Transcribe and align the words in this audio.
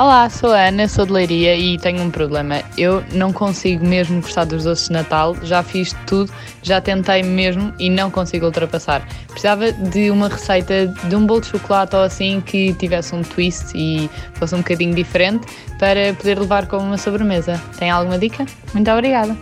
Olá, 0.00 0.30
sou 0.30 0.54
a 0.54 0.68
Ana, 0.68 0.88
sou 0.88 1.04
de 1.04 1.12
Leiria 1.12 1.54
e 1.54 1.76
tenho 1.76 2.02
um 2.02 2.10
problema. 2.10 2.62
Eu 2.78 3.04
não 3.12 3.34
consigo 3.34 3.86
mesmo 3.86 4.22
gostar 4.22 4.44
dos 4.44 4.64
doces 4.64 4.86
de 4.86 4.94
Natal, 4.94 5.36
já 5.42 5.62
fiz 5.62 5.94
tudo, 6.06 6.32
já 6.62 6.80
tentei 6.80 7.22
mesmo 7.22 7.70
e 7.78 7.90
não 7.90 8.10
consigo 8.10 8.46
ultrapassar. 8.46 9.06
Precisava 9.26 9.70
de 9.70 10.10
uma 10.10 10.28
receita 10.28 10.86
de 10.86 11.14
um 11.14 11.26
bolo 11.26 11.42
de 11.42 11.48
chocolate 11.48 11.96
ou 11.96 12.02
assim 12.02 12.40
que 12.40 12.72
tivesse 12.72 13.14
um 13.14 13.20
twist 13.20 13.72
e 13.74 14.08
fosse 14.32 14.54
um 14.54 14.58
bocadinho 14.60 14.94
diferente 14.94 15.46
para 15.78 16.14
poder 16.14 16.38
levar 16.38 16.66
como 16.66 16.86
uma 16.86 16.96
sobremesa. 16.96 17.60
Tem 17.78 17.90
alguma 17.90 18.18
dica? 18.18 18.46
Muito 18.72 18.90
obrigada. 18.90 19.36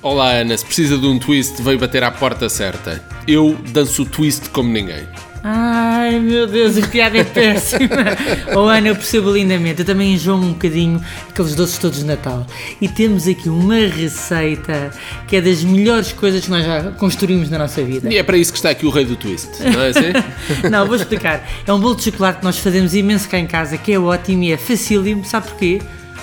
Olá 0.00 0.30
Ana, 0.30 0.56
se 0.56 0.64
precisa 0.64 0.96
de 0.96 1.06
um 1.08 1.18
twist, 1.18 1.60
veio 1.60 1.80
bater 1.80 2.04
à 2.04 2.12
porta 2.12 2.48
certa. 2.48 3.02
Eu 3.26 3.58
danço 3.72 4.04
twist 4.04 4.50
como 4.50 4.70
ninguém. 4.70 5.08
Ai 5.50 6.20
meu 6.20 6.46
Deus, 6.46 6.76
a 6.76 6.86
piada 6.86 7.16
é 7.16 7.24
péssima. 7.24 7.88
oh 8.54 8.68
Ana, 8.68 8.88
eu 8.88 8.94
percebo 8.94 9.32
lindamente. 9.32 9.80
Eu 9.80 9.86
também 9.86 10.12
enjoo 10.12 10.36
um 10.36 10.52
bocadinho 10.52 11.02
aqueles 11.26 11.54
doces 11.54 11.78
todos 11.78 12.00
de 12.00 12.04
Natal. 12.04 12.46
E 12.82 12.86
temos 12.86 13.26
aqui 13.26 13.48
uma 13.48 13.78
receita 13.78 14.90
que 15.26 15.36
é 15.36 15.40
das 15.40 15.64
melhores 15.64 16.12
coisas 16.12 16.44
que 16.44 16.50
nós 16.50 16.66
já 16.66 16.90
construímos 16.90 17.48
na 17.48 17.56
nossa 17.56 17.82
vida. 17.82 18.12
E 18.12 18.18
é 18.18 18.22
para 18.22 18.36
isso 18.36 18.52
que 18.52 18.58
está 18.58 18.68
aqui 18.68 18.84
o 18.84 18.90
rei 18.90 19.06
do 19.06 19.16
twist, 19.16 19.48
não 19.62 19.80
é 19.80 19.88
assim? 19.88 20.12
não, 20.68 20.86
vou 20.86 20.96
explicar. 20.96 21.42
É 21.66 21.72
um 21.72 21.80
bolo 21.80 21.94
de 21.94 22.02
chocolate 22.02 22.40
que 22.40 22.44
nós 22.44 22.58
fazemos 22.58 22.94
imenso 22.94 23.26
cá 23.26 23.38
em 23.38 23.46
casa, 23.46 23.78
que 23.78 23.90
é 23.90 23.98
ótimo 23.98 24.42
e 24.42 24.52
é 24.52 24.58
facílimo. 24.58 25.24
Sabe 25.24 25.48
porquê? 25.48 25.80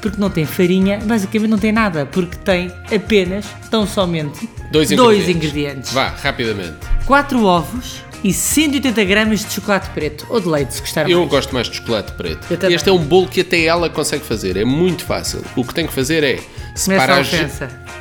Porque 0.00 0.20
não 0.20 0.30
tem 0.30 0.46
farinha, 0.46 0.98
basicamente 1.04 1.50
não 1.50 1.58
tem 1.58 1.72
nada, 1.72 2.06
porque 2.06 2.36
tem 2.38 2.72
apenas, 2.94 3.44
tão 3.70 3.86
somente, 3.86 4.48
Dois 4.70 4.88
dois 4.90 5.18
ingredientes. 5.28 5.28
ingredientes. 5.50 5.92
Vá, 5.92 6.08
rapidamente. 6.22 6.76
4 7.06 7.42
ovos 7.44 8.02
e 8.22 8.32
180 8.32 9.04
gramas 9.04 9.44
de 9.44 9.52
chocolate 9.52 9.90
preto 9.90 10.26
ou 10.28 10.40
de 10.40 10.48
leite, 10.48 10.74
se 10.74 10.80
gostar 10.80 11.08
Eu 11.08 11.18
mais. 11.20 11.30
gosto 11.30 11.54
mais 11.54 11.68
de 11.68 11.76
chocolate 11.76 12.12
preto. 12.12 12.46
Também. 12.56 12.74
Este 12.76 12.88
é 12.88 12.92
um 12.92 12.98
bolo 12.98 13.28
que 13.28 13.40
até 13.40 13.64
ela 13.64 13.88
consegue 13.88 14.24
fazer, 14.24 14.56
é 14.56 14.64
muito 14.64 15.04
fácil. 15.04 15.42
O 15.56 15.64
que 15.64 15.72
tem 15.74 15.86
que 15.86 15.92
fazer 15.92 16.22
é 16.24 16.38
separar, 16.74 17.24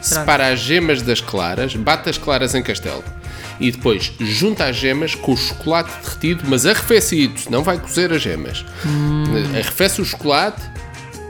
separar 0.02 0.52
as 0.54 0.60
gemas 0.60 1.02
das 1.02 1.22
claras, 1.22 1.76
bate 1.76 2.10
as 2.10 2.18
claras 2.18 2.54
em 2.56 2.62
castelo. 2.62 3.04
E 3.60 3.72
depois 3.72 4.12
junta 4.20 4.66
as 4.66 4.76
gemas 4.76 5.16
com 5.16 5.32
o 5.34 5.38
chocolate 5.38 5.90
derretido, 6.04 6.44
mas 6.48 6.66
arrefecido, 6.66 7.34
não 7.50 7.64
vai 7.64 7.80
cozer 7.80 8.12
as 8.14 8.22
gemas. 8.22 8.64
Hum. 8.86 9.24
Arrefece 9.54 10.00
o 10.02 10.06
chocolate, 10.06 10.62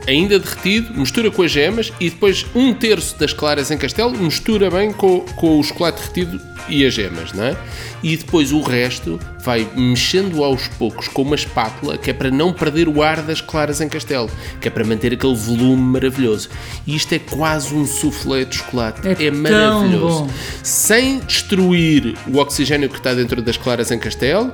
ainda 0.07 0.39
derretido, 0.39 0.93
mistura 0.97 1.29
com 1.29 1.43
as 1.43 1.51
gemas 1.51 1.91
e 1.99 2.09
depois 2.09 2.45
um 2.55 2.73
terço 2.73 3.17
das 3.19 3.33
claras 3.33 3.69
em 3.71 3.77
castelo 3.77 4.17
mistura 4.17 4.71
bem 4.71 4.91
com, 4.91 5.19
com 5.19 5.59
o 5.59 5.63
chocolate 5.63 5.99
derretido 5.99 6.41
e 6.69 6.85
as 6.85 6.93
gemas, 6.93 7.31
não 7.33 7.45
é? 7.45 7.57
E 8.03 8.15
depois 8.15 8.51
o 8.51 8.61
resto 8.61 9.19
vai 9.39 9.67
mexendo 9.75 10.43
aos 10.43 10.67
poucos 10.67 11.07
com 11.07 11.21
uma 11.21 11.35
espátula 11.35 11.97
que 11.97 12.09
é 12.09 12.13
para 12.13 12.29
não 12.29 12.51
perder 12.53 12.87
o 12.87 13.01
ar 13.01 13.21
das 13.21 13.41
claras 13.41 13.81
em 13.81 13.87
castelo, 13.89 14.29
que 14.59 14.67
é 14.67 14.71
para 14.71 14.83
manter 14.83 15.13
aquele 15.13 15.35
volume 15.35 15.81
maravilhoso. 15.81 16.49
E 16.85 16.95
isto 16.95 17.13
é 17.13 17.19
quase 17.19 17.73
um 17.73 17.85
soufflé 17.85 18.43
de 18.45 18.57
chocolate. 18.57 19.07
É 19.07 19.25
É, 19.27 19.31
maravilhoso. 19.31 20.25
bom. 20.25 20.29
Sem 20.61 21.19
destruir 21.19 22.15
o 22.27 22.37
oxigênio 22.37 22.89
que 22.89 22.97
está 22.97 23.13
dentro 23.13 23.41
das 23.41 23.57
claras 23.57 23.89
em 23.89 23.97
castelo, 23.99 24.53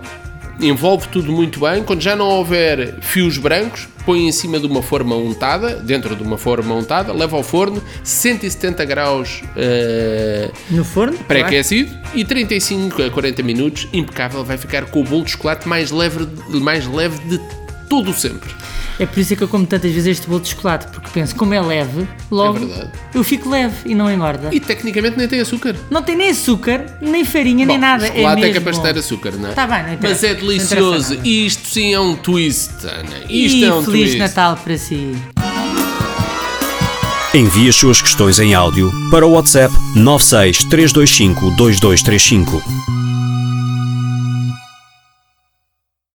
envolve 0.59 1.07
tudo 1.09 1.31
muito 1.31 1.59
bem. 1.59 1.83
Quando 1.83 2.01
já 2.01 2.15
não 2.15 2.27
houver 2.27 2.99
fios 3.01 3.37
brancos, 3.37 3.87
põe 4.05 4.27
em 4.27 4.31
cima 4.31 4.59
de 4.59 4.67
uma 4.67 4.81
forma 4.81 5.15
untada, 5.15 5.75
dentro 5.75 6.15
de 6.15 6.23
uma 6.23 6.37
forma 6.37 6.73
untada, 6.75 7.11
leva 7.13 7.35
ao 7.37 7.43
forno, 7.43 7.81
170 8.03 8.85
graus 8.85 9.41
eh, 9.55 10.51
No 10.69 10.83
forno? 10.83 11.17
pré-aquecido 11.19 11.91
e 12.13 12.23
35 12.25 13.01
a 13.03 13.09
40 13.09 13.43
minutos, 13.43 13.87
impecável, 13.93 14.43
vai 14.43 14.57
ficar 14.57 14.85
com 14.85 15.01
o 15.01 15.03
bolo 15.03 15.23
de 15.23 15.31
chocolate 15.31 15.67
mais 15.67 15.91
leve, 15.91 16.27
mais 16.49 16.85
leve 16.87 17.17
de 17.27 17.39
todo 17.89 18.11
o 18.11 18.13
sempre. 18.13 18.49
É 18.99 19.05
por 19.05 19.19
isso 19.19 19.35
que 19.35 19.43
eu 19.43 19.47
como 19.47 19.65
tantas 19.65 19.91
vezes 19.91 20.05
este 20.17 20.27
bolo 20.27 20.41
de 20.41 20.49
chocolate, 20.49 20.87
porque 20.87 21.09
penso, 21.11 21.35
como 21.35 21.53
é 21.53 21.61
leve, 21.61 22.07
logo 22.29 22.59
É 22.59 22.87
eu 23.13 23.23
fico 23.23 23.49
leve 23.49 23.75
e 23.85 23.95
não 23.95 24.11
engorda. 24.11 24.49
E 24.51 24.59
tecnicamente 24.59 25.17
nem 25.17 25.27
tem 25.27 25.39
açúcar. 25.39 25.75
Não 25.89 26.01
tem 26.03 26.15
nem 26.15 26.29
açúcar, 26.29 26.97
nem 27.01 27.25
farinha, 27.25 27.65
nem 27.65 27.77
Bom, 27.77 27.81
nada. 27.81 28.05
chocolate 28.07 28.41
é 28.41 28.43
é, 28.43 28.47
mesmo 28.47 28.53
capaz 28.61 28.77
de 28.77 28.83
ter 28.83 28.99
açúcar, 28.99 29.31
não 29.31 29.49
é? 29.49 29.53
Tá 29.53 29.65
bem, 29.65 29.83
não 29.83 29.93
interessa. 29.93 30.27
Mas 30.27 30.31
é 30.31 30.33
delicioso. 30.35 31.19
Isto 31.23 31.67
sim 31.67 31.93
é 31.93 31.99
um 31.99 32.15
twist, 32.15 32.71
Ana. 32.83 33.17
Isto 33.29 33.57
e 33.57 33.65
é 33.65 33.73
um 33.73 33.83
Feliz 33.83 34.01
twist. 34.11 34.17
Natal 34.19 34.57
para 34.57 34.77
si. 34.77 35.15
Envie 37.33 37.67
as 37.67 37.75
suas 37.75 37.99
questões 37.99 38.37
em 38.37 38.53
áudio 38.53 38.91
para 39.09 39.25
o 39.25 39.31
WhatsApp 39.31 39.73
96 39.95 40.65
325 40.65 41.49
2235. 41.51 42.92